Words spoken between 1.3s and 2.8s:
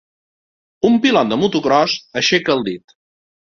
de motocròs aixeca el